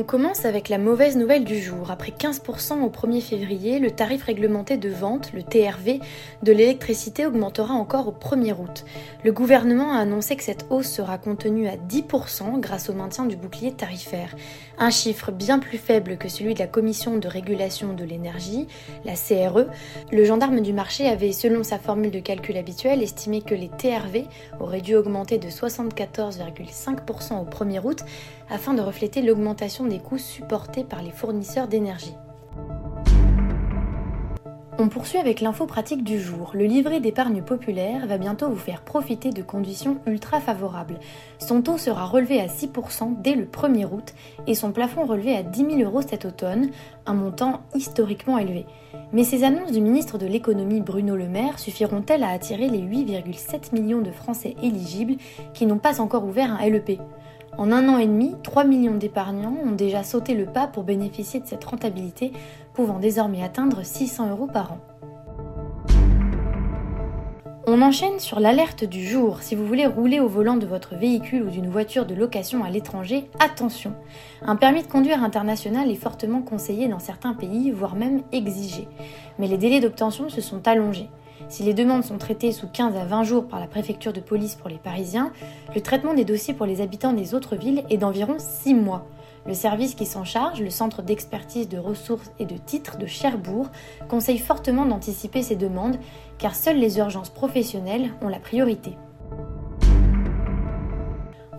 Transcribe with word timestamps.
On 0.00 0.02
commence 0.02 0.46
avec 0.46 0.70
la 0.70 0.78
mauvaise 0.78 1.18
nouvelle 1.18 1.44
du 1.44 1.60
jour. 1.60 1.90
Après 1.90 2.10
15% 2.10 2.80
au 2.80 2.88
1er 2.88 3.20
février, 3.20 3.78
le 3.78 3.90
tarif 3.90 4.22
réglementé 4.22 4.78
de 4.78 4.88
vente, 4.88 5.30
le 5.34 5.42
TRV, 5.42 6.00
de 6.42 6.52
l'électricité 6.52 7.26
augmentera 7.26 7.74
encore 7.74 8.08
au 8.08 8.12
1er 8.12 8.54
août. 8.58 8.86
Le 9.24 9.30
gouvernement 9.30 9.92
a 9.92 9.98
annoncé 9.98 10.36
que 10.36 10.42
cette 10.42 10.64
hausse 10.70 10.90
sera 10.90 11.18
contenue 11.18 11.68
à 11.68 11.76
10% 11.76 12.60
grâce 12.60 12.88
au 12.88 12.94
maintien 12.94 13.26
du 13.26 13.36
bouclier 13.36 13.72
tarifaire. 13.72 14.34
Un 14.78 14.88
chiffre 14.88 15.32
bien 15.32 15.58
plus 15.58 15.76
faible 15.76 16.16
que 16.16 16.30
celui 16.30 16.54
de 16.54 16.60
la 16.60 16.66
Commission 16.66 17.18
de 17.18 17.28
régulation 17.28 17.92
de 17.92 18.04
l'énergie, 18.04 18.68
la 19.04 19.12
CRE. 19.12 19.66
Le 20.10 20.24
gendarme 20.24 20.62
du 20.62 20.72
marché 20.72 21.08
avait, 21.08 21.32
selon 21.32 21.62
sa 21.62 21.78
formule 21.78 22.10
de 22.10 22.20
calcul 22.20 22.56
habituelle, 22.56 23.02
estimé 23.02 23.42
que 23.42 23.54
les 23.54 23.68
TRV 23.68 24.24
auraient 24.60 24.80
dû 24.80 24.96
augmenter 24.96 25.36
de 25.36 25.48
74,5% 25.48 27.38
au 27.38 27.44
1er 27.44 27.84
août 27.84 28.00
afin 28.48 28.72
de 28.72 28.80
refléter 28.80 29.20
l'augmentation 29.20 29.89
des 29.90 29.98
coûts 29.98 30.16
supportés 30.16 30.84
par 30.84 31.02
les 31.02 31.10
fournisseurs 31.10 31.68
d'énergie. 31.68 32.14
On 34.82 34.88
poursuit 34.88 35.18
avec 35.18 35.42
l'info 35.42 35.66
pratique 35.66 36.04
du 36.04 36.18
jour. 36.18 36.52
Le 36.54 36.64
livret 36.64 37.00
d'épargne 37.00 37.42
populaire 37.42 38.06
va 38.06 38.16
bientôt 38.16 38.48
vous 38.48 38.56
faire 38.56 38.80
profiter 38.80 39.28
de 39.28 39.42
conditions 39.42 39.98
ultra 40.06 40.40
favorables. 40.40 40.98
Son 41.38 41.60
taux 41.60 41.76
sera 41.76 42.06
relevé 42.06 42.40
à 42.40 42.46
6% 42.46 43.20
dès 43.20 43.34
le 43.34 43.44
1er 43.44 43.84
août 43.84 44.14
et 44.46 44.54
son 44.54 44.72
plafond 44.72 45.04
relevé 45.04 45.36
à 45.36 45.42
10 45.42 45.66
000 45.76 45.82
euros 45.82 46.00
cet 46.00 46.24
automne, 46.24 46.70
un 47.04 47.12
montant 47.12 47.60
historiquement 47.74 48.38
élevé. 48.38 48.64
Mais 49.12 49.24
ces 49.24 49.44
annonces 49.44 49.72
du 49.72 49.82
ministre 49.82 50.16
de 50.16 50.26
l'économie 50.26 50.80
Bruno 50.80 51.14
Le 51.14 51.28
Maire 51.28 51.58
suffiront-elles 51.58 52.22
à 52.22 52.30
attirer 52.30 52.70
les 52.70 52.80
8,7 52.80 53.74
millions 53.74 54.00
de 54.00 54.10
Français 54.10 54.56
éligibles 54.62 55.16
qui 55.52 55.66
n'ont 55.66 55.76
pas 55.76 56.00
encore 56.00 56.24
ouvert 56.24 56.56
un 56.58 56.66
LEP 56.66 57.00
en 57.58 57.72
un 57.72 57.88
an 57.88 57.98
et 57.98 58.06
demi, 58.06 58.34
3 58.42 58.64
millions 58.64 58.96
d'épargnants 58.96 59.56
ont 59.64 59.72
déjà 59.72 60.02
sauté 60.02 60.34
le 60.34 60.46
pas 60.46 60.66
pour 60.66 60.84
bénéficier 60.84 61.40
de 61.40 61.46
cette 61.46 61.64
rentabilité, 61.64 62.32
pouvant 62.72 62.98
désormais 62.98 63.42
atteindre 63.42 63.84
600 63.84 64.30
euros 64.30 64.46
par 64.46 64.72
an. 64.72 64.78
On 67.66 67.82
enchaîne 67.82 68.18
sur 68.18 68.40
l'alerte 68.40 68.84
du 68.84 69.06
jour. 69.06 69.42
Si 69.42 69.54
vous 69.54 69.64
voulez 69.64 69.86
rouler 69.86 70.18
au 70.18 70.26
volant 70.26 70.56
de 70.56 70.66
votre 70.66 70.96
véhicule 70.96 71.44
ou 71.44 71.50
d'une 71.50 71.68
voiture 71.68 72.04
de 72.04 72.14
location 72.14 72.64
à 72.64 72.70
l'étranger, 72.70 73.30
attention. 73.38 73.94
Un 74.42 74.56
permis 74.56 74.82
de 74.82 74.88
conduire 74.88 75.22
international 75.22 75.88
est 75.88 75.94
fortement 75.94 76.42
conseillé 76.42 76.88
dans 76.88 76.98
certains 76.98 77.34
pays, 77.34 77.70
voire 77.70 77.94
même 77.94 78.22
exigé. 78.32 78.88
Mais 79.38 79.46
les 79.46 79.58
délais 79.58 79.78
d'obtention 79.78 80.28
se 80.28 80.40
sont 80.40 80.66
allongés. 80.66 81.10
Si 81.48 81.62
les 81.62 81.74
demandes 81.74 82.04
sont 82.04 82.18
traitées 82.18 82.52
sous 82.52 82.68
15 82.68 82.96
à 82.96 83.04
20 83.04 83.24
jours 83.24 83.48
par 83.48 83.60
la 83.60 83.66
préfecture 83.66 84.12
de 84.12 84.20
police 84.20 84.54
pour 84.54 84.68
les 84.68 84.78
Parisiens, 84.78 85.32
le 85.74 85.80
traitement 85.80 86.14
des 86.14 86.24
dossiers 86.24 86.54
pour 86.54 86.66
les 86.66 86.80
habitants 86.80 87.12
des 87.12 87.34
autres 87.34 87.56
villes 87.56 87.84
est 87.90 87.96
d'environ 87.96 88.36
6 88.38 88.74
mois. 88.74 89.06
Le 89.46 89.54
service 89.54 89.94
qui 89.94 90.06
s'en 90.06 90.24
charge, 90.24 90.60
le 90.60 90.70
Centre 90.70 91.02
d'expertise 91.02 91.68
de 91.68 91.78
ressources 91.78 92.30
et 92.38 92.44
de 92.44 92.56
titres 92.56 92.98
de 92.98 93.06
Cherbourg, 93.06 93.68
conseille 94.08 94.38
fortement 94.38 94.84
d'anticiper 94.84 95.42
ces 95.42 95.56
demandes 95.56 95.98
car 96.38 96.54
seules 96.54 96.78
les 96.78 96.98
urgences 96.98 97.30
professionnelles 97.30 98.10
ont 98.20 98.28
la 98.28 98.38
priorité. 98.38 98.96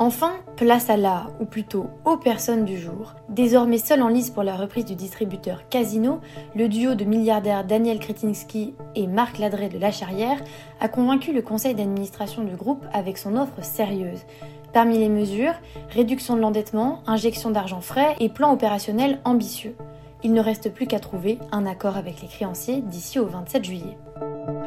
Enfin, 0.02 0.34
place 0.58 0.90
à 0.90 0.98
la, 0.98 1.28
ou 1.40 1.46
plutôt 1.46 1.86
aux 2.06 2.18
personnes 2.18 2.66
du 2.66 2.80
jour. 2.80 3.14
Désormais 3.30 3.78
seul 3.78 4.02
en 4.02 4.08
lice 4.08 4.32
pour 4.32 4.42
la 4.42 4.56
reprise 4.56 4.86
du 4.86 4.96
distributeur 4.96 5.70
Casino, 5.70 6.22
le 6.56 6.68
duo 6.70 6.96
de 6.96 7.06
milliardaires 7.06 7.64
Daniel 7.64 8.00
Kretinsky 8.00 8.74
et 8.96 9.06
Marc 9.06 9.38
Ladré 9.38 9.70
de 9.70 9.78
La 9.78 9.92
Charrière 9.92 10.42
a 10.80 10.88
convaincu 10.88 11.34
le 11.34 11.44
conseil 11.44 11.76
d'administration 11.76 12.44
du 12.44 12.56
groupe 12.56 12.84
avec 12.94 13.20
son 13.20 13.38
offre 13.38 13.64
sérieuse. 13.64 14.26
Parmi 14.74 14.98
les 14.98 15.08
mesures, 15.08 15.54
réduction 15.92 16.36
de 16.36 16.42
l'endettement, 16.42 17.04
injection 17.06 17.52
d'argent 17.52 17.82
frais 17.82 18.16
et 18.20 18.30
plan 18.30 18.52
opérationnel 18.52 19.20
ambitieux. 19.24 19.76
Il 20.24 20.34
ne 20.34 20.42
reste 20.42 20.74
plus 20.74 20.88
qu'à 20.88 21.00
trouver 21.00 21.38
un 21.52 21.68
accord 21.68 21.96
avec 21.96 22.24
les 22.24 22.28
créanciers 22.28 22.82
d'ici 22.82 23.20
au 23.20 23.28
27 23.28 23.64
juillet. 23.64 24.00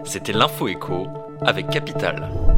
C'était 0.04 0.32
l'info 0.32 0.68
écho 0.68 1.08
avec 1.44 1.70
Capital. 1.70 2.53